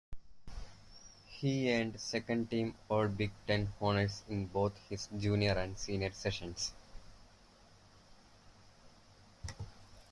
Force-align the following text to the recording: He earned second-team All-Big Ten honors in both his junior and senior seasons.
He 1.27 1.71
earned 1.71 1.99
second-team 2.01 2.73
All-Big 2.89 3.29
Ten 3.45 3.71
honors 3.79 4.23
in 4.27 4.47
both 4.47 4.75
his 4.89 5.07
junior 5.15 5.51
and 5.51 5.77
senior 5.77 6.11
seasons. 6.11 6.73